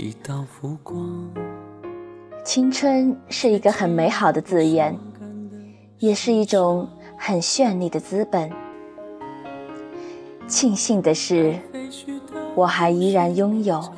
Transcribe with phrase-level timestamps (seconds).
[0.00, 1.30] 一道浮光。
[2.42, 4.98] 青春是一个很美好的字眼，
[5.98, 6.88] 也是一种
[7.18, 8.50] 很绚丽的资本。
[10.48, 11.54] 庆幸的是，
[12.54, 13.92] 我还依然拥有。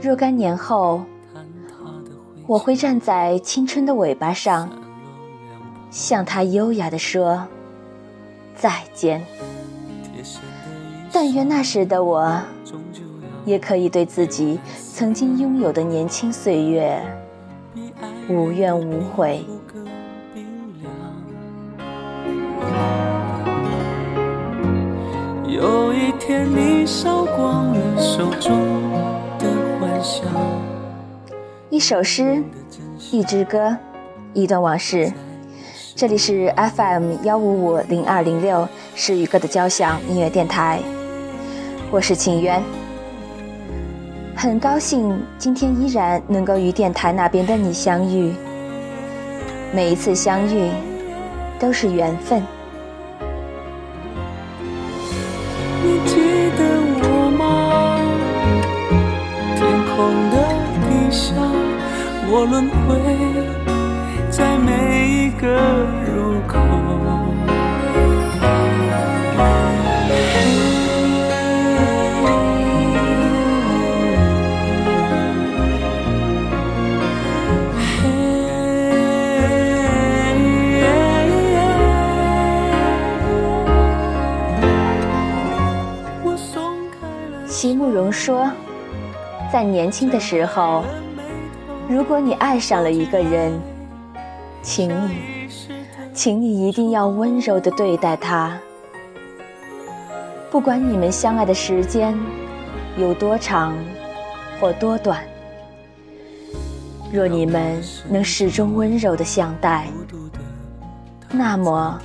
[0.00, 1.02] 若干年后，
[2.46, 4.70] 我会站在青春的尾巴上，
[5.90, 7.46] 向它优雅地说
[8.54, 9.22] 再见。
[11.12, 12.40] 但愿那时的我，
[13.46, 14.60] 也可以对自己
[14.92, 17.00] 曾经拥有的年轻岁月
[18.28, 19.42] 无怨无悔。
[25.46, 28.52] 有一天，你烧光了手中
[29.38, 29.48] 的
[29.80, 30.26] 幻想。
[31.70, 32.42] 一首诗，
[33.12, 33.74] 一支歌，
[34.34, 35.10] 一段往事。
[35.94, 40.80] 这里是 FM 幺五五零二零六是与歌的交响音乐电台。
[41.90, 42.60] 我是秦渊，
[44.38, 48.34] 很高兴今天依然能够与电台那边的你相遇。
[49.74, 50.70] 每一次相遇
[51.58, 52.42] 都是缘分。
[55.82, 56.16] 你记
[56.58, 56.64] 得
[57.00, 57.98] 我吗？
[59.56, 59.96] 天空
[60.30, 60.36] 的
[60.84, 61.32] 地下，
[62.30, 63.00] 我轮回
[64.30, 64.68] 在每
[65.08, 65.46] 一个
[66.12, 66.60] 入口。
[87.86, 88.50] 慕容说，
[89.52, 90.82] 在年轻的时候，
[91.88, 93.52] 如果你爱上了一个人，
[94.60, 95.48] 请你，
[96.12, 98.58] 请你一定要温柔的对待他。
[100.50, 102.18] 不管你们相爱的时间
[102.98, 103.72] 有多长
[104.60, 105.22] 或多短，
[107.12, 109.86] 若你们能始终温柔的相待，
[111.30, 112.00] 那么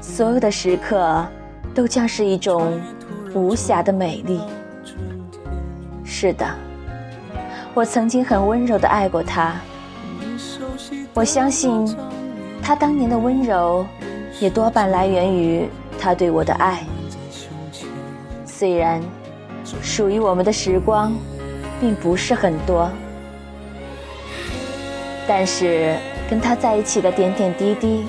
[0.00, 1.26] 所有的时刻
[1.74, 2.80] 都将是一种
[3.34, 4.40] 无暇的美丽。
[6.16, 6.46] 是的，
[7.74, 9.56] 我曾经很温柔的爱过他。
[11.12, 11.84] 我相信，
[12.62, 13.84] 他当年的温柔，
[14.38, 16.84] 也多半来源于他对我的爱。
[18.46, 19.02] 虽然
[19.82, 21.12] 属于我们的时光，
[21.80, 22.88] 并不是很多，
[25.26, 25.96] 但是
[26.30, 28.04] 跟他在一起的点点滴滴，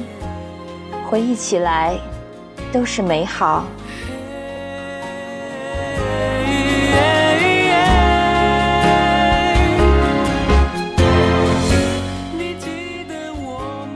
[1.09, 1.97] 回忆起来，
[2.71, 3.65] 都是美好。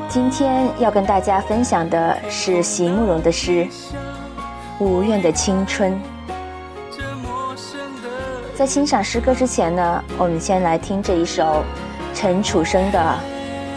[0.09, 3.63] 今天要跟大家分享的是席慕容的诗
[4.83, 5.93] 《无怨的青春》。
[8.55, 11.63] 在欣赏诗歌之前呢，我们先来听这一首
[12.15, 12.99] 陈楚生的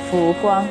[0.11, 0.65] 《浮光》。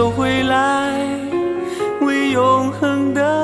[0.00, 0.98] 又回来
[2.00, 3.39] 为永恒的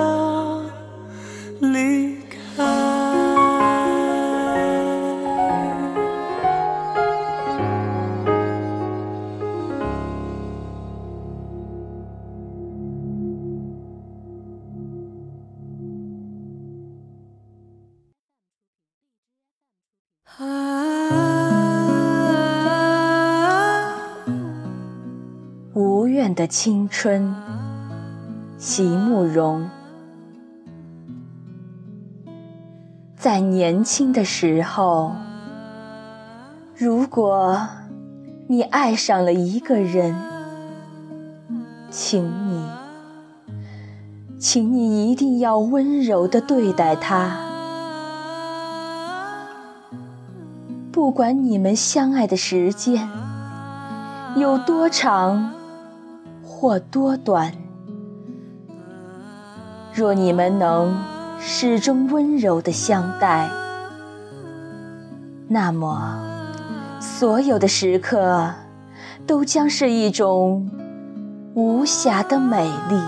[26.34, 27.34] 的青春，
[28.58, 29.68] 席慕容。
[33.16, 35.12] 在年轻的时候，
[36.76, 37.66] 如果
[38.46, 40.14] 你爱上了一个人，
[41.90, 42.68] 请你，
[44.38, 47.38] 请你一定要温柔的对待他。
[50.92, 53.08] 不管你们相爱的时间
[54.36, 55.52] 有多长
[56.58, 57.52] 或多短，
[59.92, 60.96] 若你们能。
[61.38, 63.48] 始终温柔的相待，
[65.46, 66.18] 那么
[66.98, 68.50] 所有的时刻
[69.26, 70.68] 都将是一种
[71.54, 72.98] 无瑕的美丽。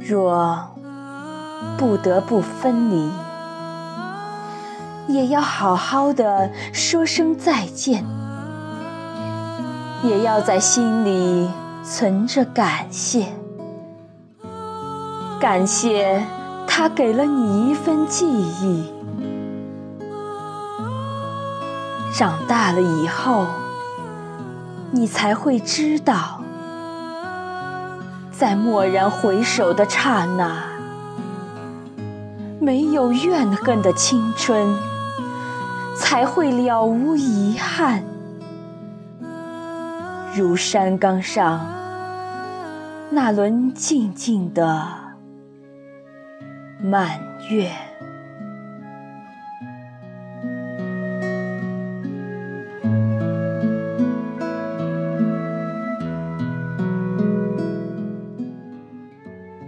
[0.00, 0.68] 若
[1.78, 3.10] 不得不分离，
[5.06, 8.04] 也要好好的说声再见，
[10.08, 11.50] 也要在心里
[11.82, 13.26] 存着感谢。
[15.40, 16.24] 感谢
[16.66, 18.92] 他给了你一份记忆。
[22.14, 23.46] 长大了以后，
[24.90, 26.40] 你才会知道，
[28.30, 30.62] 在蓦然回首的刹那，
[32.58, 34.74] 没有怨恨的青春，
[35.94, 38.02] 才会了无遗憾。
[40.36, 41.66] 如山岗上
[43.10, 44.86] 那轮静静的。
[46.78, 47.18] 满
[47.48, 47.70] 月，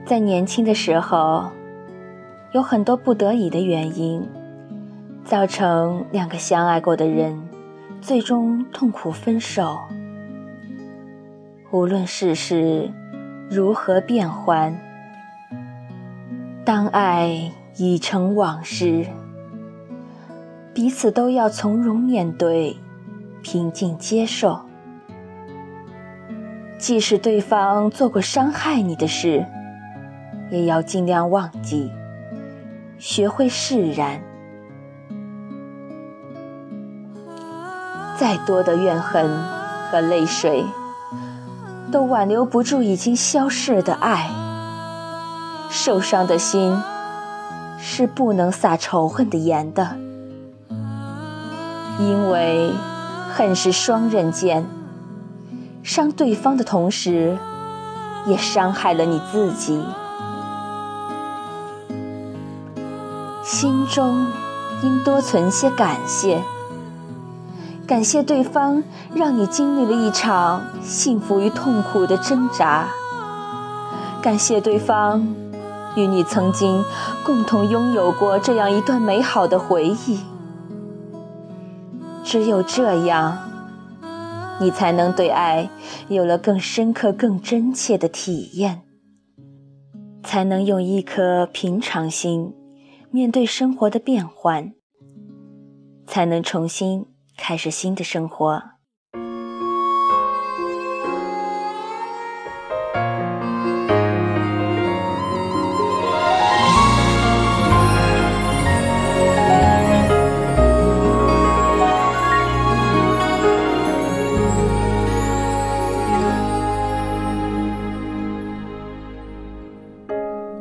[0.04, 1.48] 在年轻的时候，
[2.52, 4.22] 有很多不得已的原因，
[5.24, 7.48] 造成两个相爱过的人
[8.02, 9.78] 最终痛苦分手。
[11.70, 12.90] 无论世事
[13.50, 14.74] 如何变幻。
[16.64, 19.06] 当爱已成往事，
[20.72, 22.78] 彼此都要从容面对，
[23.42, 24.60] 平静接受。
[26.78, 29.44] 即使对方做过伤害你的事，
[30.50, 31.90] 也要尽量忘记，
[32.96, 34.22] 学会释然。
[38.16, 39.28] 再多的怨恨
[39.90, 40.64] 和泪水，
[41.90, 44.30] 都挽留不住已经消逝的爱。
[45.70, 46.76] 受伤的心
[47.78, 49.96] 是不能撒仇恨的盐的，
[51.98, 52.72] 因为
[53.34, 54.66] 恨是双刃剑，
[55.82, 57.36] 伤对方的同时，
[58.26, 59.84] 也伤害了你自己。
[63.44, 64.26] 心中
[64.82, 66.42] 应多存些感谢，
[67.88, 72.86] 感谢对方让你经历了一场幸福与痛苦的挣扎，
[74.22, 75.26] 感谢对方。
[75.96, 76.84] 与你曾经
[77.24, 80.20] 共同拥有过这样一段美好的回忆，
[82.22, 83.38] 只有这样，
[84.60, 85.70] 你才能对爱
[86.08, 88.82] 有了更深刻、更真切的体验，
[90.22, 92.54] 才能用一颗平常心
[93.10, 94.74] 面对生活的变幻，
[96.06, 97.06] 才能重新
[97.38, 98.62] 开始新的生活。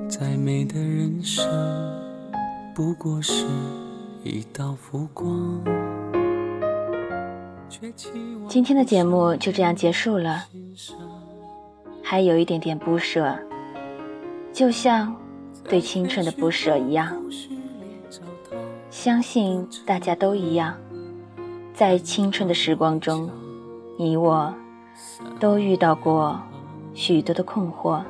[0.07, 1.45] 再美的人生
[2.73, 3.45] 不过是
[4.23, 5.86] 一道浮光。
[8.47, 10.45] 今天的节目就这样结束了，
[12.01, 13.37] 还有一点点不舍，
[14.53, 15.15] 就像
[15.67, 17.21] 对青春的不舍一样。
[18.89, 20.75] 相信大家都一样，
[21.73, 23.29] 在青春的时光中，
[23.99, 24.53] 你我
[25.39, 26.39] 都遇到过
[26.93, 28.01] 许多的困惑。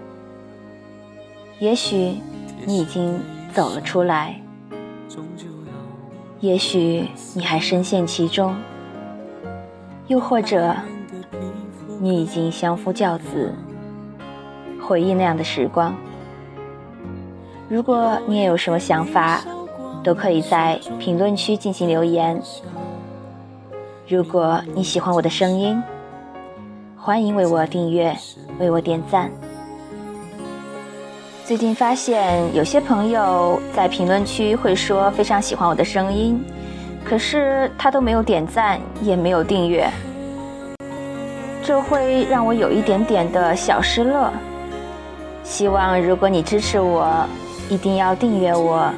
[1.60, 2.16] 也许
[2.66, 3.20] 你已经
[3.54, 4.40] 走了出来。
[6.40, 8.56] 也许你还深陷其中，
[10.08, 10.74] 又或者
[12.00, 13.54] 你已经相夫教子，
[14.82, 15.94] 回忆那样的时光。
[17.68, 19.42] 如果你也有什么想法，
[20.04, 22.42] 都可以在评论区进行留言。
[24.08, 25.82] 如果你喜欢我的声音，
[26.96, 28.16] 欢迎为我订阅，
[28.60, 29.30] 为我点赞。
[31.44, 36.42] 最近发现有些朋友在评论区会说非常喜欢我的声音，
[37.10, 39.90] 可是他都没有点赞，也没有订阅，
[41.64, 44.30] 这会让我有一点点的小失落。
[45.42, 47.26] 希望如果你支持我，
[47.70, 48.92] 一定要订阅我，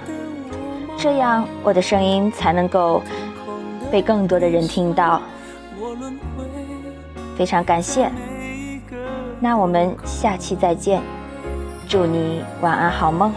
[0.98, 3.04] 这样我的声音才能够
[3.92, 5.22] 被更多的人听到。
[7.38, 8.10] 非常感谢，
[9.40, 11.00] 那我们下期再见，
[11.88, 13.32] 祝你晚安好梦。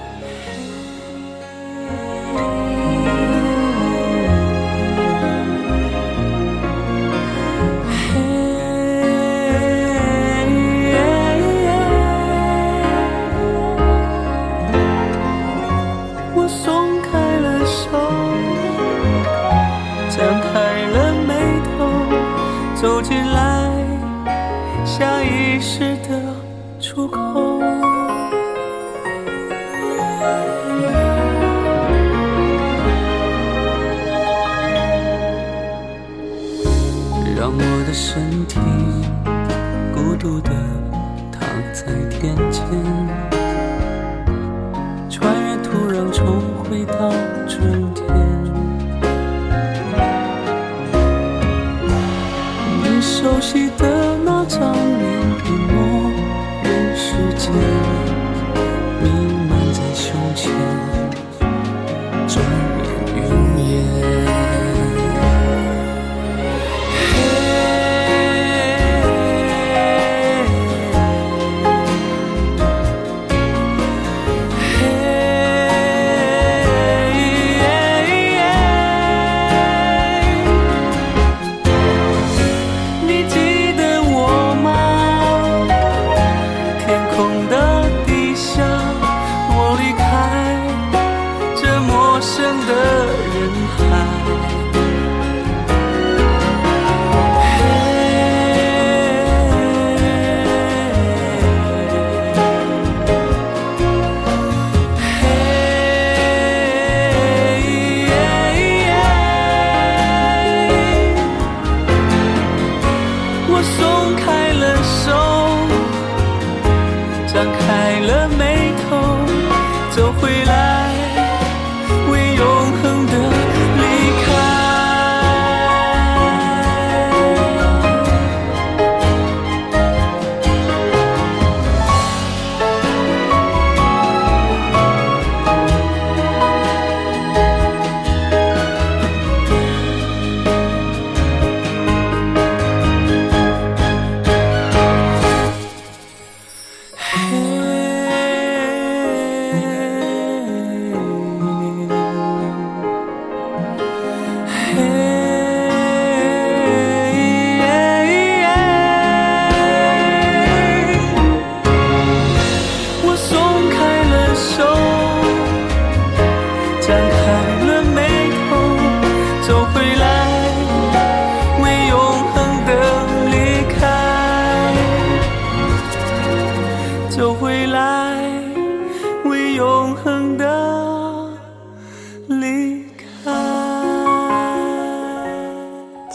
[26.92, 27.41] 出口，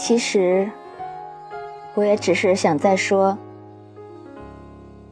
[0.08, 0.70] 其实，
[1.94, 3.36] 我也只是想再说，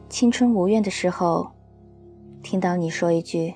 [0.09, 1.51] 青春无怨的时候，
[2.41, 3.53] 听到你说一句，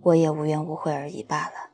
[0.00, 1.69] 我也无怨无悔而已罢了。